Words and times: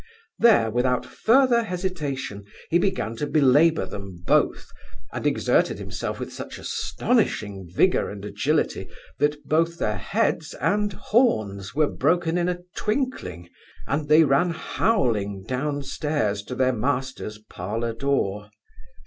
There, 0.39 0.71
without 0.71 1.05
further 1.05 1.61
hesitation, 1.61 2.45
he 2.71 2.79
began 2.79 3.15
to 3.17 3.27
belabour 3.27 3.85
them 3.85 4.23
both; 4.25 4.65
and 5.13 5.27
exerted 5.27 5.77
himself 5.77 6.19
with 6.19 6.33
such 6.33 6.57
astonishing 6.57 7.69
vigour 7.71 8.09
and 8.09 8.25
agility, 8.25 8.89
that 9.19 9.47
both 9.47 9.77
their 9.77 9.97
heads 9.97 10.55
and 10.55 10.91
horns 10.91 11.75
were 11.75 11.85
broken 11.85 12.39
in 12.39 12.49
a 12.49 12.61
twinkling, 12.75 13.49
and 13.85 14.09
they 14.09 14.23
ran 14.23 14.49
howling 14.49 15.43
down 15.43 15.83
stairs 15.83 16.41
to 16.45 16.55
their 16.55 16.73
master's 16.73 17.37
parlour 17.37 17.93
door. 17.93 18.49